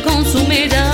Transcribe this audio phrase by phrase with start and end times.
[0.00, 0.89] consumirá.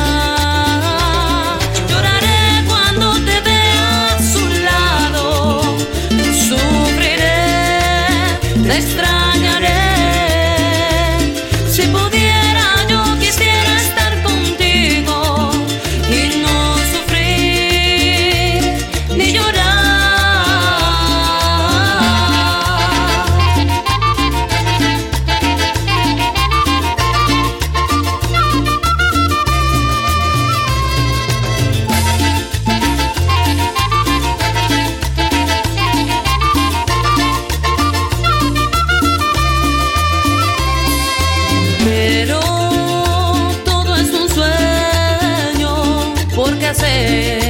[46.77, 47.46] hacer.